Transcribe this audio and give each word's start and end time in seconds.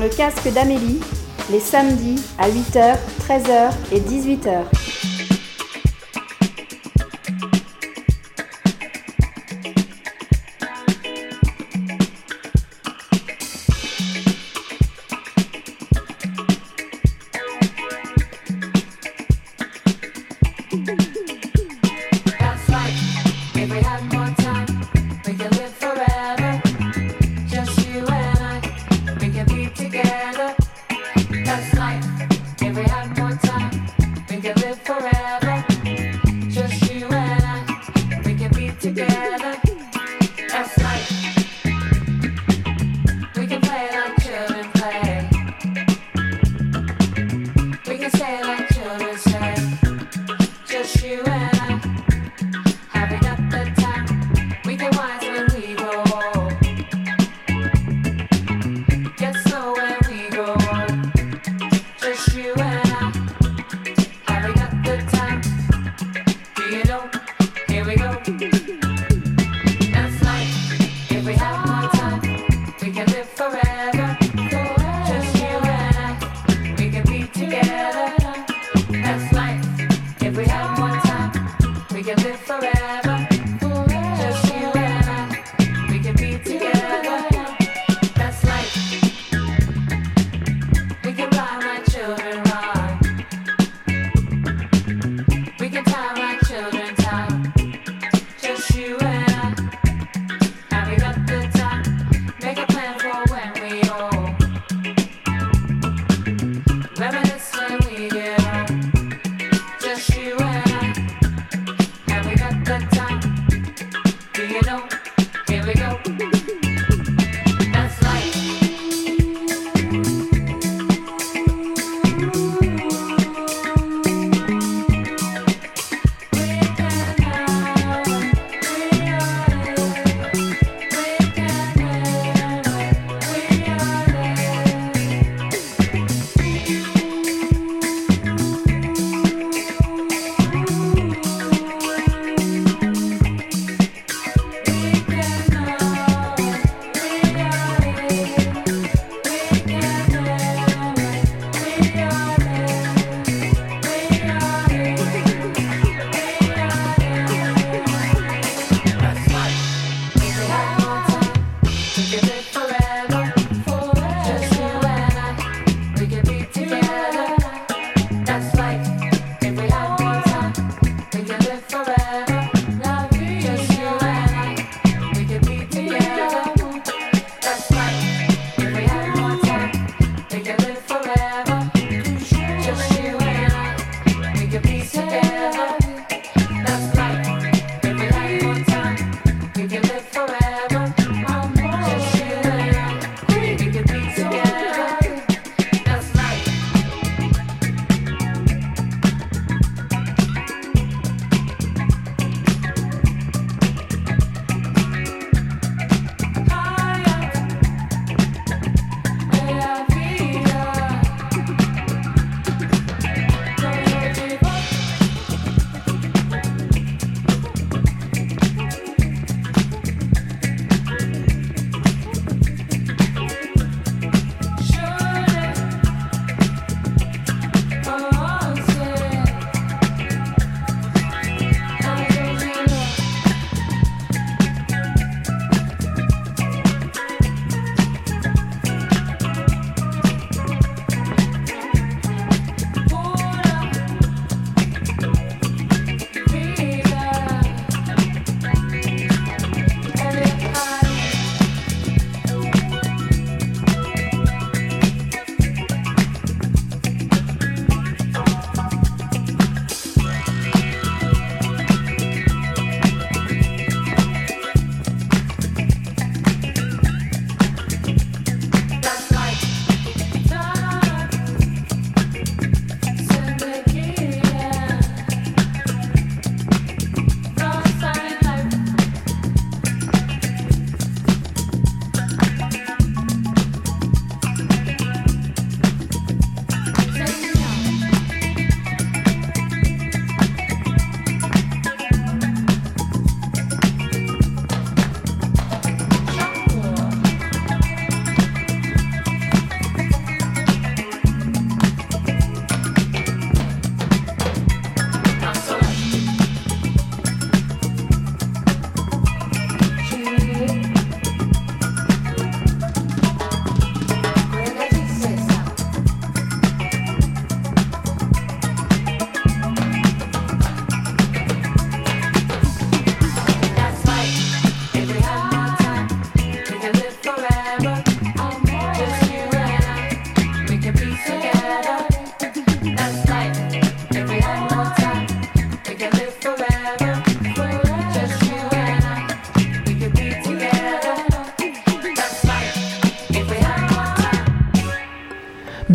le 0.00 0.08
casque 0.08 0.48
d'Amélie 0.52 1.00
les 1.50 1.60
samedis 1.60 2.22
à 2.38 2.48
8h, 2.48 2.96
13h 3.28 3.70
et 3.92 4.00
18h. 4.00 4.79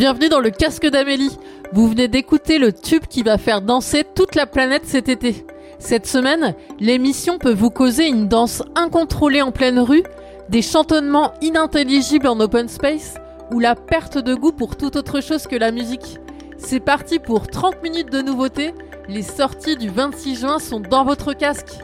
Bienvenue 0.05 0.29
dans 0.29 0.39
le 0.39 0.51
casque 0.51 0.85
d'Amélie. 0.85 1.35
Vous 1.73 1.87
venez 1.87 2.07
d'écouter 2.07 2.59
le 2.59 2.71
tube 2.71 3.07
qui 3.09 3.23
va 3.23 3.39
faire 3.39 3.63
danser 3.63 4.03
toute 4.13 4.35
la 4.35 4.45
planète 4.45 4.85
cet 4.85 5.09
été. 5.09 5.47
Cette 5.79 6.05
semaine, 6.05 6.53
l'émission 6.79 7.39
peut 7.39 7.55
vous 7.55 7.71
causer 7.71 8.05
une 8.05 8.27
danse 8.27 8.61
incontrôlée 8.75 9.41
en 9.41 9.51
pleine 9.51 9.79
rue, 9.79 10.03
des 10.47 10.61
chantonnements 10.61 11.33
inintelligibles 11.41 12.27
en 12.27 12.39
open 12.39 12.67
space 12.67 13.15
ou 13.51 13.59
la 13.59 13.73
perte 13.73 14.19
de 14.19 14.35
goût 14.35 14.51
pour 14.51 14.75
toute 14.75 14.95
autre 14.95 15.21
chose 15.21 15.47
que 15.47 15.55
la 15.55 15.71
musique. 15.71 16.19
C'est 16.59 16.81
parti 16.81 17.17
pour 17.17 17.47
30 17.47 17.81
minutes 17.81 18.11
de 18.11 18.21
nouveautés. 18.21 18.75
Les 19.09 19.23
sorties 19.23 19.75
du 19.75 19.89
26 19.89 20.35
juin 20.35 20.59
sont 20.59 20.81
dans 20.81 21.03
votre 21.03 21.33
casque. 21.33 21.79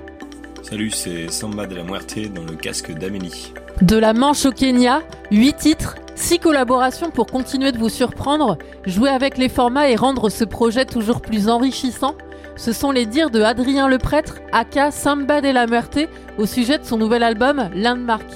Salut, 0.62 0.92
c'est 0.92 1.32
Samba 1.32 1.66
de 1.66 1.74
la 1.74 1.84
Muerte 1.84 2.20
dans 2.36 2.44
le 2.44 2.56
casque 2.56 2.92
d'Amélie. 2.92 3.52
De 3.82 3.98
la 3.98 4.14
Manche 4.14 4.46
au 4.46 4.52
Kenya, 4.52 5.02
8 5.32 5.54
titres, 5.58 5.96
6 6.14 6.38
collaborations 6.38 7.10
pour 7.10 7.26
continuer 7.26 7.72
de 7.72 7.80
vous 7.80 7.90
surprendre, 7.90 8.60
jouer 8.86 9.10
avec 9.10 9.40
les 9.40 9.50
formats 9.50 9.90
et 9.90 9.96
rendre 9.96 10.30
ce 10.30 10.44
projet 10.44 10.86
toujours 10.86 11.20
plus 11.20 11.50
enrichissant. 11.50 12.14
Ce 12.56 12.74
sont 12.74 12.92
les 12.92 13.08
dires 13.08 13.32
de 13.32 13.42
Adrien 13.42 13.88
le 13.88 13.98
Prêtre, 13.98 14.36
aka 14.52 14.92
Samba 14.92 15.42
de 15.42 15.50
la 15.50 15.66
Muerte, 15.66 15.98
au 16.38 16.46
sujet 16.46 16.78
de 16.78 16.86
son 16.86 16.98
nouvel 16.98 17.24
album 17.24 17.72
Landmark. 17.74 18.28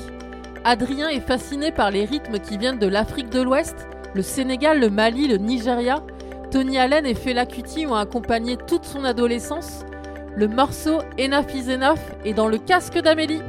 Adrien 0.64 1.10
est 1.10 1.20
fasciné 1.20 1.72
par 1.72 1.92
les 1.92 2.06
rythmes 2.06 2.40
qui 2.40 2.58
viennent 2.58 2.80
de 2.80 2.88
l'Afrique 2.88 3.30
de 3.30 3.44
l'Ouest, 3.44 3.88
le 4.16 4.24
Sénégal, 4.24 4.80
le 4.80 4.90
Mali, 4.90 5.28
le 5.28 5.38
Nigeria. 5.38 6.02
Tony 6.50 6.80
Allen 6.80 7.06
et 7.06 7.14
Fela 7.14 7.46
Kuti 7.46 7.86
ont 7.86 7.94
accompagné 7.94 8.58
toute 8.58 8.86
son 8.86 9.04
adolescence. 9.04 9.86
Le 10.36 10.48
morceau 10.48 11.02
Enough 11.20 11.54
is 11.54 11.72
Enough 11.72 12.00
est 12.26 12.34
dans 12.34 12.48
le 12.48 12.58
casque 12.58 12.98
d'Amélie. 12.98 13.44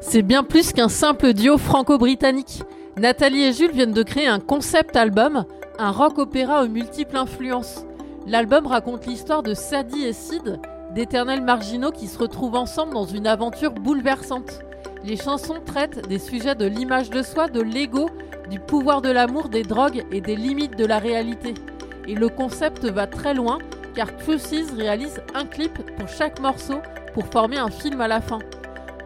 C'est 0.00 0.22
bien 0.22 0.42
plus 0.42 0.72
qu'un 0.72 0.88
simple 0.88 1.32
duo 1.32 1.58
franco-britannique. 1.58 2.62
Nathalie 2.96 3.44
et 3.44 3.52
Jules 3.52 3.72
viennent 3.72 3.92
de 3.92 4.02
créer 4.02 4.26
un 4.26 4.40
concept 4.40 4.96
album, 4.96 5.44
un 5.78 5.90
rock 5.90 6.18
opéra 6.18 6.64
aux 6.64 6.68
multiples 6.68 7.16
influences. 7.16 7.84
L'album 8.26 8.66
raconte 8.66 9.06
l'histoire 9.06 9.42
de 9.42 9.54
Sadie 9.54 10.04
et 10.04 10.12
Sid, 10.12 10.60
d'éternels 10.94 11.42
marginaux 11.42 11.92
qui 11.92 12.06
se 12.06 12.18
retrouvent 12.18 12.56
ensemble 12.56 12.94
dans 12.94 13.04
une 13.04 13.26
aventure 13.26 13.72
bouleversante. 13.72 14.60
Les 15.04 15.16
chansons 15.16 15.60
traitent 15.64 16.08
des 16.08 16.18
sujets 16.18 16.54
de 16.54 16.66
l'image 16.66 17.10
de 17.10 17.22
soi, 17.22 17.48
de 17.48 17.60
l'ego, 17.60 18.10
du 18.50 18.60
pouvoir 18.60 19.00
de 19.00 19.10
l'amour, 19.10 19.48
des 19.48 19.62
drogues 19.62 20.04
et 20.10 20.20
des 20.20 20.36
limites 20.36 20.76
de 20.76 20.84
la 20.84 20.98
réalité. 20.98 21.54
Et 22.06 22.14
le 22.14 22.28
concept 22.28 22.84
va 22.84 23.06
très 23.06 23.34
loin 23.34 23.58
car 23.94 24.08
Juices 24.18 24.72
réalise 24.76 25.20
un 25.34 25.46
clip 25.46 25.78
pour 25.96 26.08
chaque 26.08 26.40
morceau 26.40 26.80
pour 27.14 27.26
former 27.26 27.58
un 27.58 27.70
film 27.70 28.00
à 28.00 28.08
la 28.08 28.20
fin. 28.20 28.38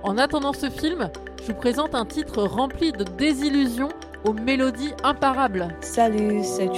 En 0.05 0.19
attendant 0.19 0.53
ce 0.53 0.69
film, 0.69 1.09
je 1.41 1.47
vous 1.47 1.59
présente 1.59 1.95
un 1.95 2.05
titre 2.05 2.43
rempli 2.43 2.93
de 2.93 3.05
désillusions 3.05 3.89
aux 4.27 4.35
mélodies 4.35 4.93
imparables. 5.03 5.69
Salut, 5.81 6.43
c'est. 6.43 6.69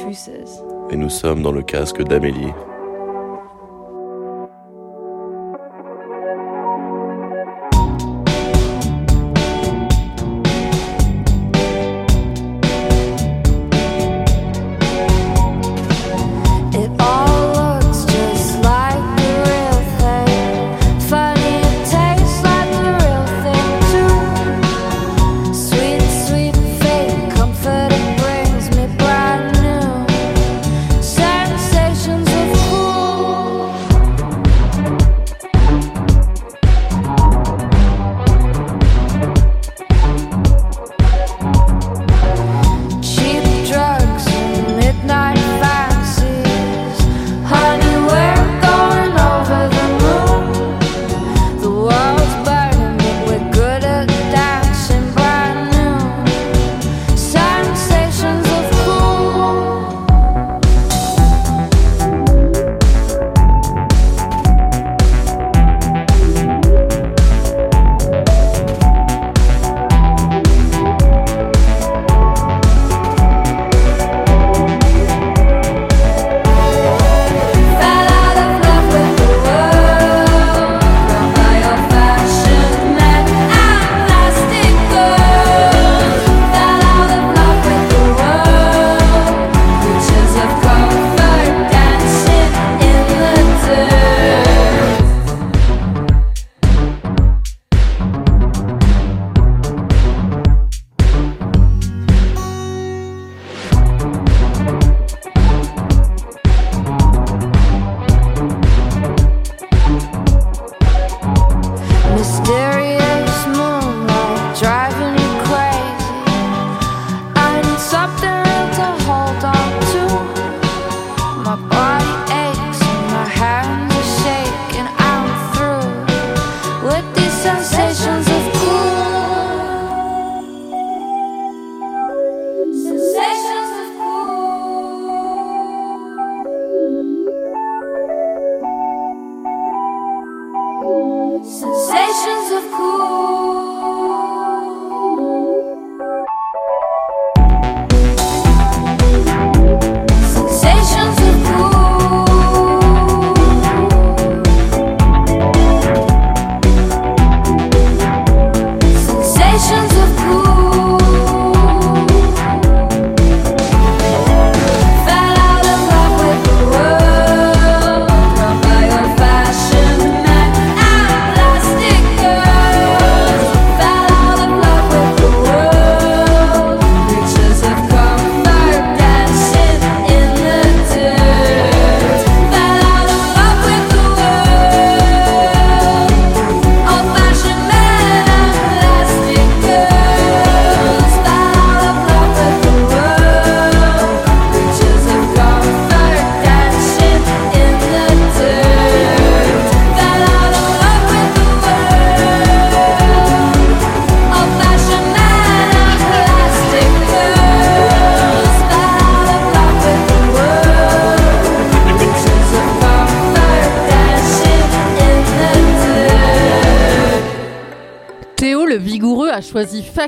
Et 0.90 0.97
nous 0.97 1.11
sommes 1.11 1.42
dans 1.42 1.50
le 1.50 1.62
casque 1.62 2.04
d'Amélie. 2.04 2.52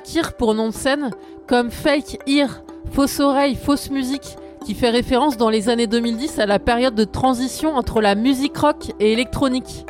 Fakir 0.09 0.33
pour 0.33 0.55
nom 0.55 0.69
de 0.69 0.75
scène, 0.75 1.11
comme 1.47 1.71
Fake 1.71 2.19
Ear, 2.27 2.63
fausse 2.93 3.21
oreille, 3.21 3.55
fausse 3.55 3.91
musique, 3.91 4.39
qui 4.65 4.73
fait 4.73 4.89
référence 4.89 5.37
dans 5.37 5.51
les 5.51 5.69
années 5.69 5.87
2010 5.87 6.39
à 6.39 6.47
la 6.47 6.59
période 6.59 6.95
de 6.95 7.05
transition 7.05 7.77
entre 7.77 8.01
la 8.01 8.15
musique 8.15 8.57
rock 8.57 8.91
et 9.01 9.13
électronique. 9.13 9.85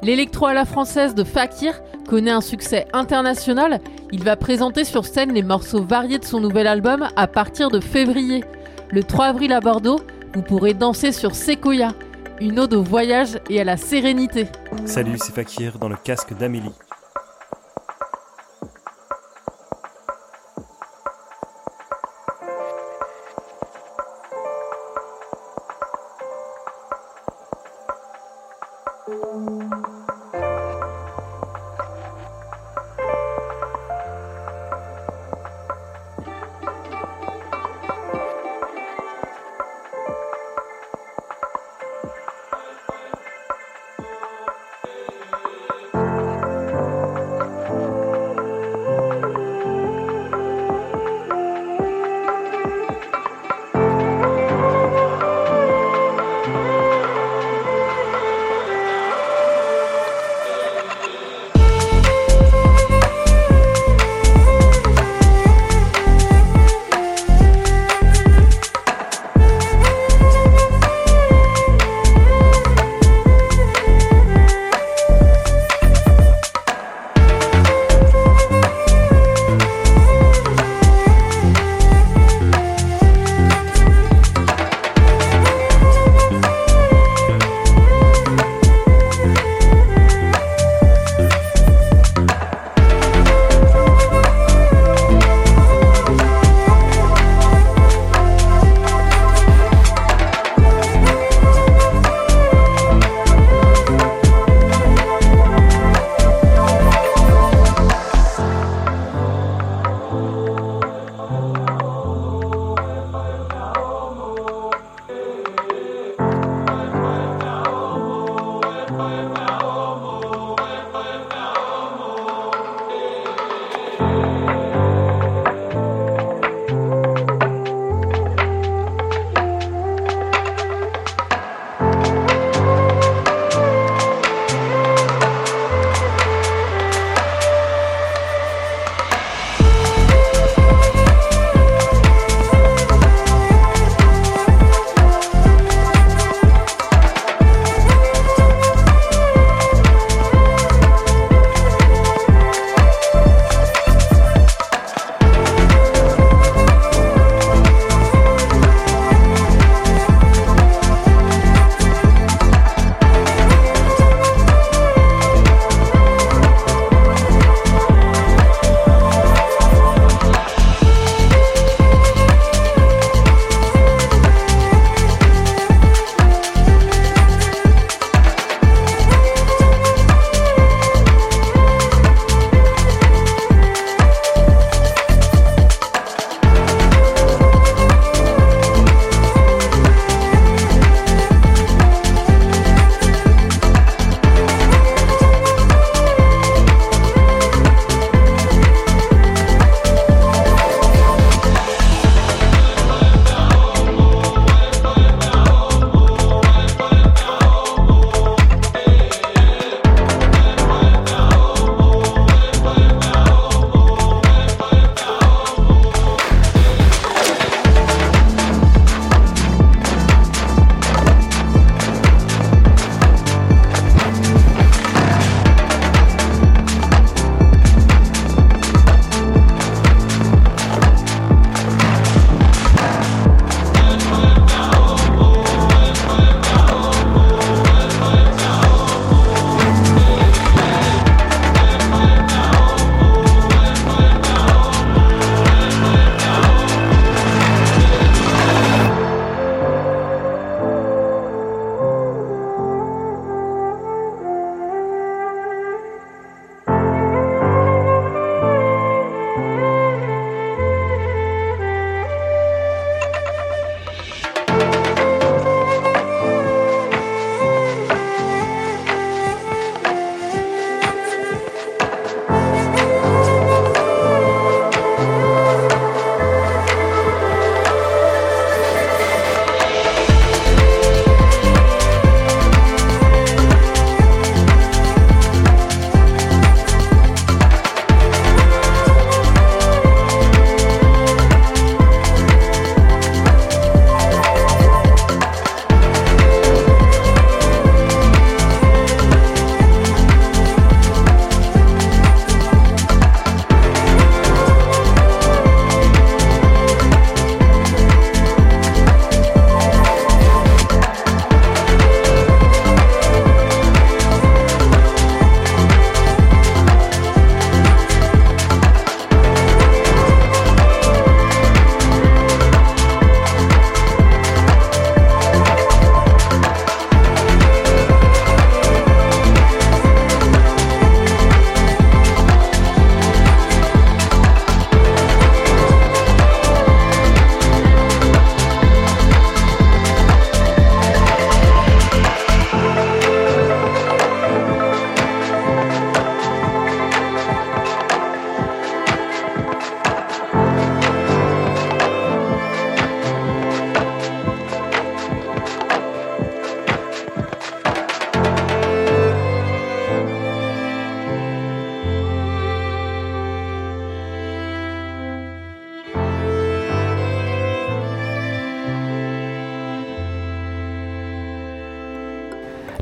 L'électro 0.00 0.46
à 0.46 0.54
la 0.54 0.64
française 0.64 1.16
de 1.16 1.24
Fakir 1.24 1.82
connaît 2.08 2.30
un 2.30 2.40
succès 2.40 2.86
international. 2.92 3.80
Il 4.12 4.22
va 4.22 4.36
présenter 4.36 4.84
sur 4.84 5.04
scène 5.06 5.32
les 5.32 5.42
morceaux 5.42 5.82
variés 5.82 6.20
de 6.20 6.24
son 6.24 6.38
nouvel 6.38 6.68
album 6.68 7.08
à 7.16 7.26
partir 7.26 7.68
de 7.68 7.80
février. 7.80 8.44
Le 8.92 9.02
3 9.02 9.24
avril 9.24 9.52
à 9.52 9.58
Bordeaux, 9.58 9.98
vous 10.34 10.42
pourrez 10.42 10.74
danser 10.74 11.10
sur 11.10 11.34
Sequoia, 11.34 11.94
une 12.40 12.60
ode 12.60 12.74
au 12.74 12.84
voyage 12.84 13.40
et 13.50 13.60
à 13.60 13.64
la 13.64 13.76
sérénité. 13.76 14.46
Salut, 14.84 15.18
c'est 15.18 15.34
Fakir 15.34 15.80
dans 15.80 15.88
le 15.88 15.96
casque 15.96 16.32
d'Amélie. 16.38 16.70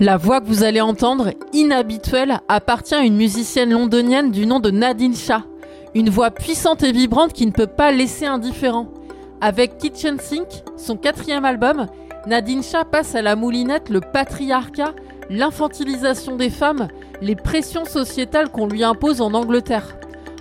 La 0.04 0.16
voix 0.16 0.40
que 0.40 0.46
vous 0.46 0.64
allez 0.64 0.80
entendre, 0.80 1.30
inhabituelle, 1.52 2.40
appartient 2.48 2.96
à 2.96 3.04
une 3.04 3.14
musicienne 3.14 3.70
londonienne 3.70 4.32
du 4.32 4.46
nom 4.46 4.58
de 4.58 4.72
Nadine 4.72 5.14
Shah. 5.14 5.44
Une 5.94 6.10
voix 6.10 6.32
puissante 6.32 6.82
et 6.82 6.90
vibrante 6.90 7.32
qui 7.32 7.46
ne 7.46 7.52
peut 7.52 7.68
pas 7.68 7.92
laisser 7.92 8.26
indifférent. 8.26 8.88
Avec 9.40 9.78
Kitchen 9.78 10.18
Sink, 10.18 10.48
son 10.76 10.96
quatrième 10.96 11.44
album, 11.44 11.86
Nadine 12.26 12.64
Shah 12.64 12.84
passe 12.84 13.14
à 13.14 13.22
la 13.22 13.36
moulinette 13.36 13.90
le 13.90 14.00
patriarcat, 14.00 14.92
l'infantilisation 15.30 16.34
des 16.34 16.50
femmes, 16.50 16.88
les 17.20 17.36
pressions 17.36 17.84
sociétales 17.84 18.50
qu'on 18.50 18.66
lui 18.66 18.82
impose 18.82 19.20
en 19.20 19.32
Angleterre. 19.34 19.96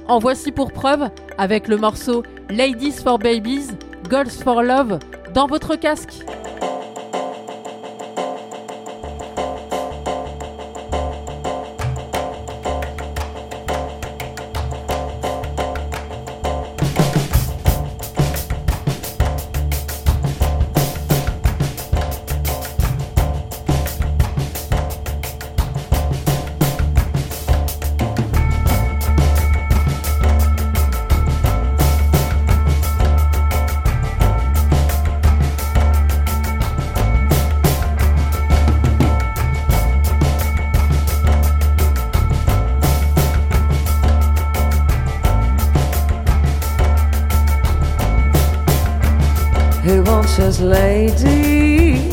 En 0.08 0.18
voici 0.18 0.52
pour 0.52 0.72
preuve 0.72 1.12
avec 1.38 1.68
le 1.68 1.78
morceau 1.78 2.24
Ladies 2.50 2.94
for 2.94 3.20
Babies, 3.20 3.68
Girls 4.10 4.32
for 4.32 4.64
Love 4.64 4.98
dans 5.36 5.46
votre 5.46 5.76
casque. 5.76 6.26
Lady 50.62 52.10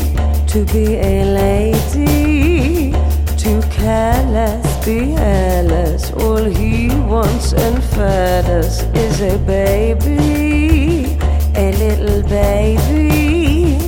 to 0.46 0.64
be 0.72 0.96
a 0.96 1.24
lady? 1.24 2.92
To 3.36 3.62
careless, 3.70 4.84
be 4.84 5.10
hairless. 5.10 6.10
All 6.12 6.44
he 6.44 6.88
wants 7.06 7.52
and 7.52 7.82
feathers 7.82 8.82
is 8.94 9.20
a 9.20 9.38
baby, 9.38 11.18
a 11.54 11.72
little 11.78 12.22
baby. 12.28 13.78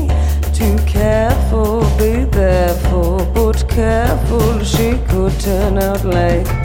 Too 0.53 0.77
careful, 0.87 1.81
be 1.99 2.25
for, 2.91 3.25
but 3.35 3.69
careful, 3.69 4.63
she 4.63 4.99
could 5.09 5.39
turn 5.41 5.79
out 5.79 6.05
late. 6.05 6.60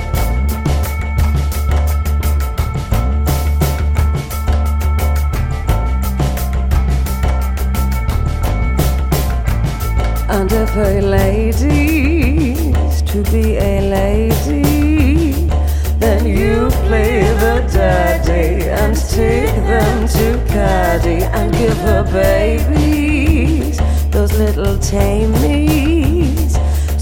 Babies, 22.16 23.78
those 24.10 24.32
little 24.38 24.78
tamies. 24.78 26.54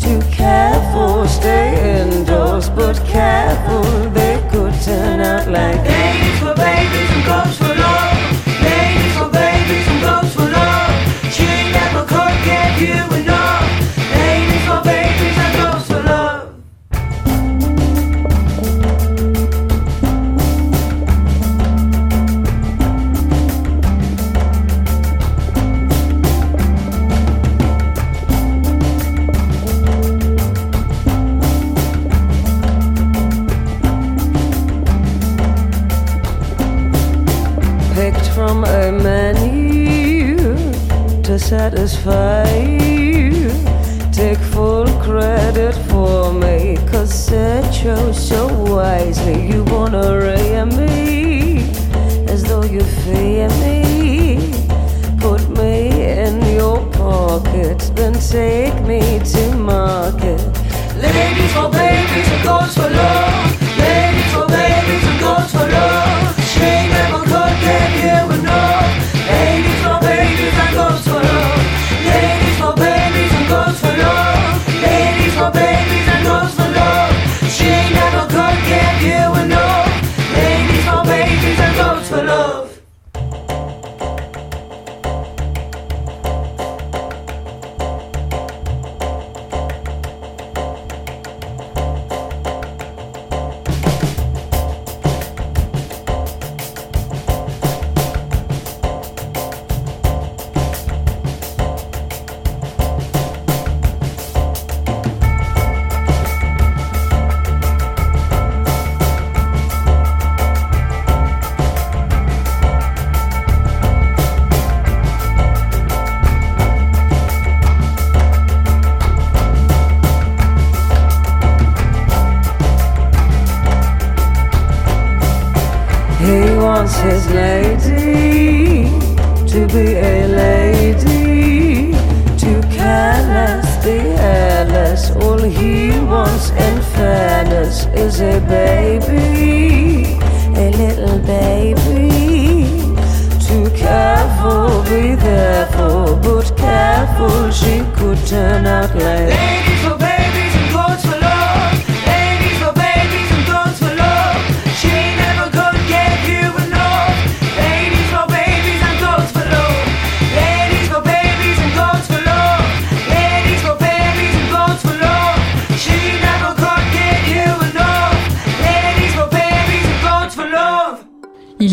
Too 0.02 0.22
careful, 0.32 1.28
stay 1.28 2.02
indoors, 2.02 2.70
but 2.70 2.98
careful, 3.06 3.84
they 4.10 4.42
could 4.52 4.74
turn 4.82 5.22
out 5.22 5.48
like 5.50 5.84
Ladies 5.86 6.43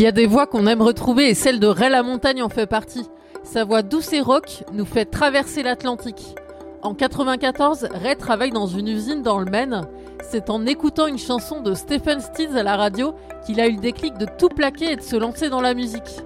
Il 0.01 0.05
y 0.05 0.07
a 0.07 0.13
des 0.13 0.27
voix 0.27 0.47
qu'on 0.47 0.67
aime 0.67 0.81
retrouver 0.81 1.29
et 1.29 1.35
celle 1.35 1.61
de 1.61 1.67
Ray 1.67 1.91
La 1.91 2.03
Montagne 2.03 2.43
en 2.43 2.49
fait 2.49 2.67
partie. 2.67 3.07
Sa 3.43 3.65
voix 3.65 3.83
douce 3.83 4.13
et 4.13 4.21
rock 4.21 4.65
nous 4.73 4.87
fait 4.87 5.05
traverser 5.05 5.63
l'Atlantique. 5.63 6.37
En 6.83 6.95
94, 6.95 7.89
Ray 7.93 8.17
travaille 8.17 8.53
dans 8.53 8.67
une 8.67 8.89
usine 8.89 9.23
dans 9.23 9.39
le 9.39 9.51
Maine. 9.51 9.83
C'est 10.23 10.49
en 10.49 10.65
écoutant 10.65 11.07
une 11.07 11.19
chanson 11.19 11.61
de 11.61 11.75
Stephen 11.75 12.21
Stills 12.21 12.57
à 12.57 12.63
la 12.63 12.77
radio 12.77 13.15
qu'il 13.45 13.61
a 13.61 13.69
eu 13.69 13.75
le 13.75 13.81
déclic 13.81 14.17
de 14.17 14.27
tout 14.39 14.49
plaquer 14.49 14.93
et 14.93 14.97
de 14.97 15.03
se 15.03 15.17
lancer 15.17 15.51
dans 15.51 15.61
la 15.61 15.75
musique. 15.75 16.21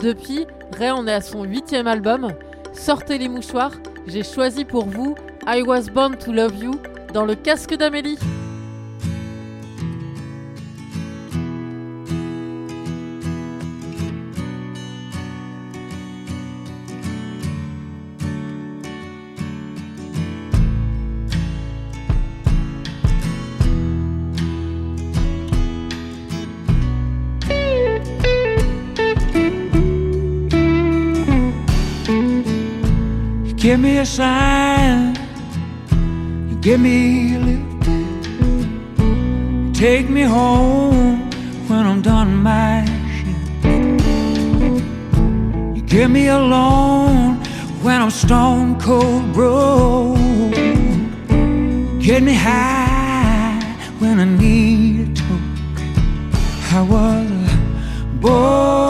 Depuis, 0.00 0.46
Ray 0.76 0.90
en 0.90 1.06
est 1.06 1.12
à 1.12 1.20
son 1.20 1.44
huitième 1.44 1.86
album. 1.86 2.32
Sortez 2.72 3.16
les 3.18 3.28
mouchoirs, 3.28 3.74
j'ai 4.08 4.24
choisi 4.24 4.64
pour 4.64 4.86
vous 4.86 5.14
I 5.46 5.62
Was 5.62 5.82
Born 5.82 6.16
to 6.16 6.32
Love 6.32 6.56
You 6.56 6.72
dans 7.14 7.24
le 7.24 7.36
casque 7.36 7.74
d'Amélie. 7.74 8.18
Give 33.62 33.78
me 33.78 33.98
a 33.98 34.04
sign, 34.04 35.14
you 36.50 36.56
give 36.56 36.80
me 36.80 37.36
a 37.36 37.38
lift, 37.38 37.86
you 38.98 39.72
take 39.72 40.10
me 40.10 40.22
home 40.22 41.30
when 41.68 41.86
I'm 41.86 42.02
done 42.02 42.42
my 42.42 42.84
shift. 43.16 43.64
You 45.76 45.82
give 45.82 46.10
me 46.10 46.26
a 46.26 46.38
loan 46.40 47.36
when 47.84 48.02
I'm 48.02 48.10
stone 48.10 48.80
cold 48.80 49.32
broke. 49.32 50.18
Get 52.02 52.20
me 52.24 52.34
high 52.34 53.62
when 54.00 54.18
I 54.18 54.24
need 54.24 55.08
a 55.08 55.14
toke. 55.14 55.80
I 56.72 56.82
was 56.82 57.30
born 58.20 58.81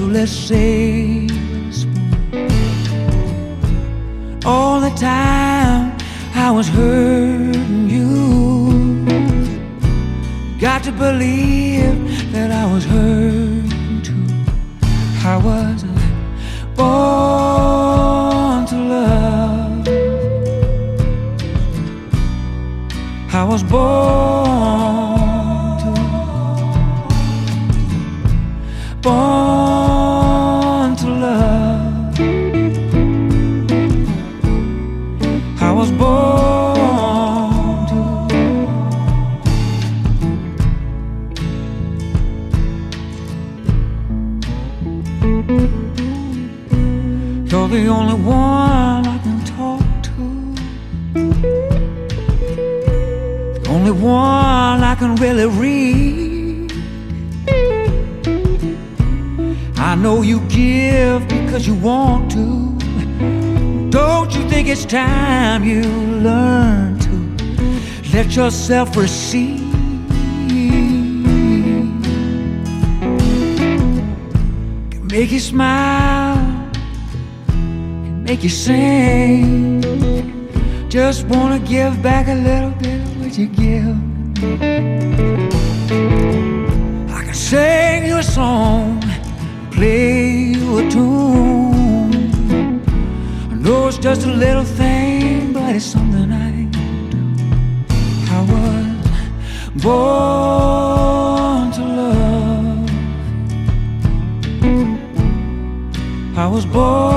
it's 0.00 1.82
smooth. 1.82 2.42
All 4.44 4.80
the 4.80 4.90
time 4.90 5.96
I 6.34 6.50
was 6.50 6.68
hurting 6.68 7.88
you. 7.88 9.06
Got 10.58 10.82
to 10.84 10.92
believe 10.92 11.63
yourself 68.64 68.96
receive? 68.96 69.60
Can 74.90 75.06
make 75.06 75.30
you 75.30 75.38
smile, 75.38 76.38
can 77.46 78.24
make 78.24 78.42
you 78.42 78.48
sing. 78.48 79.82
Just 80.88 81.26
wanna 81.26 81.58
give 81.58 82.02
back 82.02 82.26
a 82.28 82.34
little 82.34 82.70
bit 82.70 83.00
of 83.02 83.20
what 83.20 83.36
you 83.36 83.48
give. 83.48 83.96
I 87.18 87.20
can 87.22 87.34
sing 87.34 88.06
you 88.06 88.16
a 88.16 88.22
song, 88.22 89.02
play 89.72 90.54
you 90.54 90.78
a 90.78 90.90
tune. 90.90 92.30
I 93.52 93.54
know 93.56 93.88
it's 93.88 93.98
just 93.98 94.24
a 94.24 94.32
little 94.32 94.64
was 106.54 106.64
born 106.66 107.13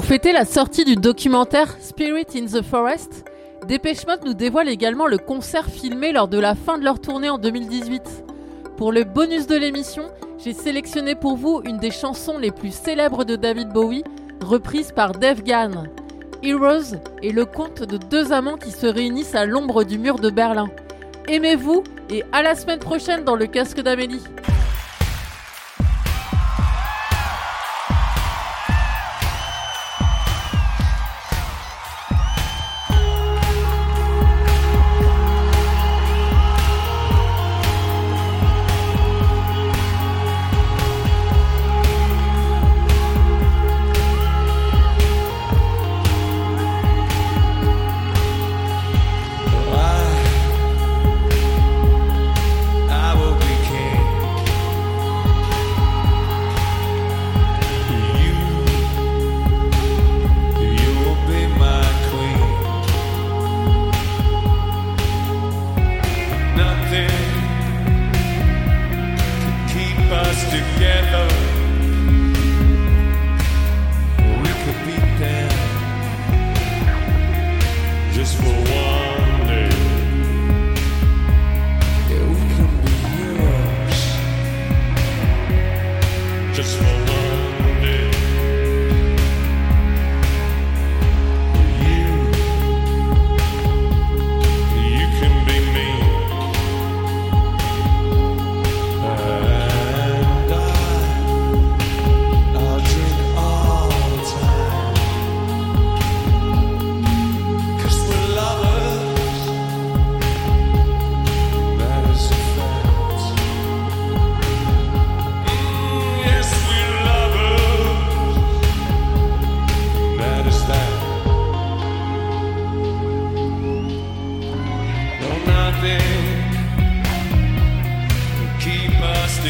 Pour 0.00 0.06
fêter 0.06 0.32
la 0.32 0.46
sortie 0.46 0.86
du 0.86 0.96
documentaire 0.96 1.76
Spirit 1.78 2.24
in 2.34 2.46
the 2.46 2.62
Forest, 2.62 3.26
Dépêche 3.68 4.06
nous 4.24 4.32
dévoile 4.32 4.70
également 4.70 5.06
le 5.06 5.18
concert 5.18 5.66
filmé 5.66 6.10
lors 6.10 6.26
de 6.26 6.38
la 6.38 6.54
fin 6.54 6.78
de 6.78 6.84
leur 6.84 7.02
tournée 7.02 7.28
en 7.28 7.36
2018. 7.36 8.24
Pour 8.78 8.92
le 8.92 9.04
bonus 9.04 9.46
de 9.46 9.56
l'émission, 9.56 10.04
j'ai 10.42 10.54
sélectionné 10.54 11.14
pour 11.14 11.36
vous 11.36 11.60
une 11.66 11.76
des 11.76 11.90
chansons 11.90 12.38
les 12.38 12.50
plus 12.50 12.72
célèbres 12.72 13.26
de 13.26 13.36
David 13.36 13.74
Bowie, 13.74 14.02
reprise 14.40 14.90
par 14.90 15.12
Dave 15.12 15.42
Gann. 15.42 15.90
Heroes 16.42 16.96
est 17.22 17.32
le 17.32 17.44
conte 17.44 17.82
de 17.82 17.98
deux 17.98 18.32
amants 18.32 18.56
qui 18.56 18.70
se 18.70 18.86
réunissent 18.86 19.34
à 19.34 19.44
l'ombre 19.44 19.84
du 19.84 19.98
mur 19.98 20.18
de 20.18 20.30
Berlin. 20.30 20.70
Aimez-vous 21.28 21.84
et 22.08 22.24
à 22.32 22.40
la 22.42 22.54
semaine 22.54 22.78
prochaine 22.78 23.24
dans 23.24 23.36
le 23.36 23.46
casque 23.46 23.82
d'Amélie. 23.82 24.22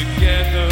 together. 0.05 0.70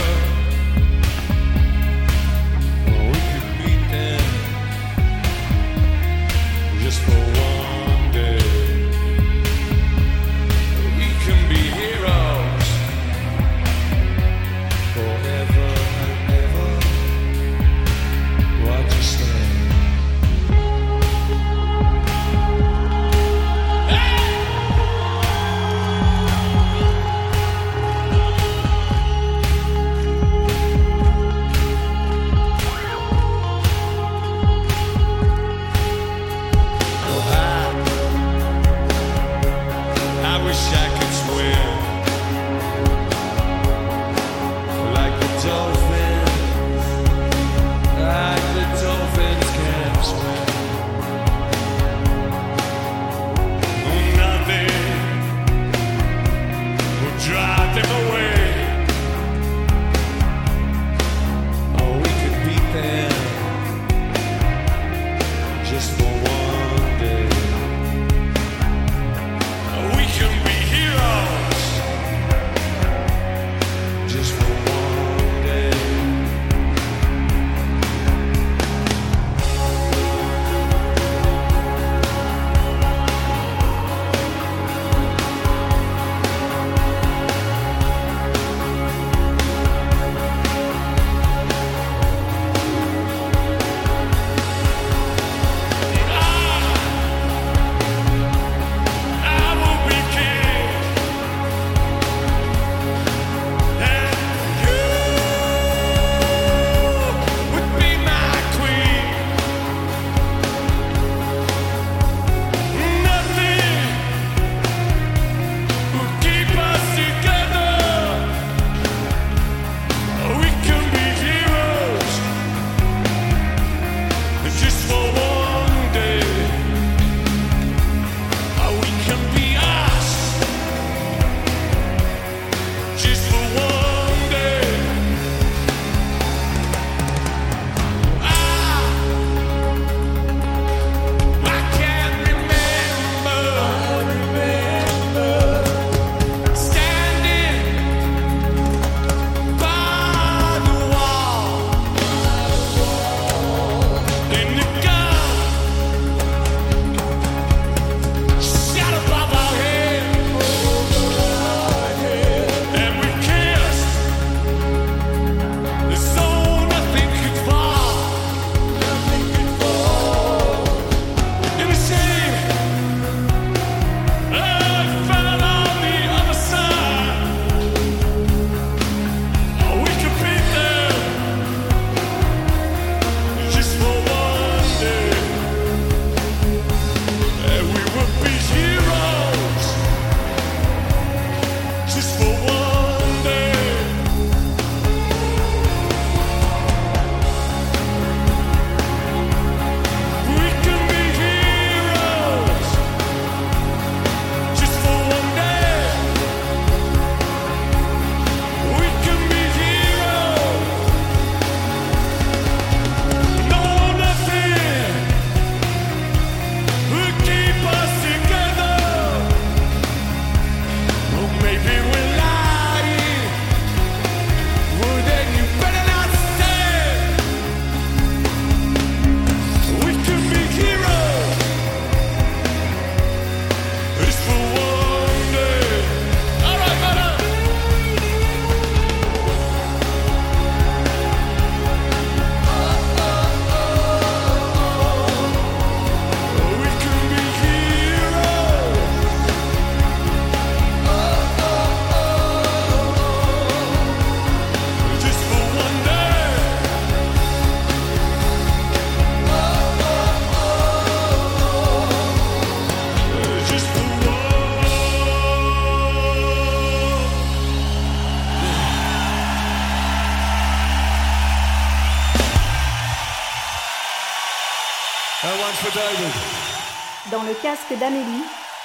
d'Amélie, 277.76 278.24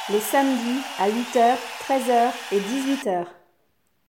les 0.09 0.19
samedis 0.19 0.81
à 0.99 1.09
8h, 1.09 1.55
13h 1.87 2.31
et 2.51 2.59
18h. 2.59 3.42